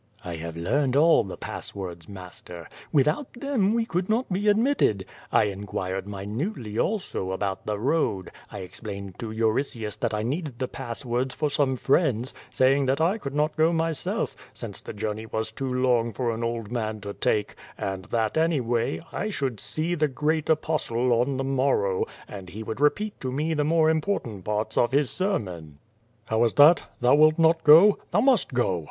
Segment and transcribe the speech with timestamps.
[0.25, 2.67] "I have learned all the passwords, master.
[2.91, 5.05] Without them we could not be admitted.
[5.31, 10.67] I inquired minutely also about the road, I explained to Euritius that I needed the
[10.67, 15.51] passwords for some friends, saying that I could not go myself, since the journey was
[15.51, 19.93] too long for an old man to take, and that, any way, I should see
[19.93, 24.45] the 'Great Apostle^ on the morrow, and he would repeat to me the more important
[24.45, 25.77] parts of his ser mon.'*
[26.25, 26.89] "How is that?
[27.01, 27.99] Thou wilt not go?
[28.09, 28.79] Thou must go!"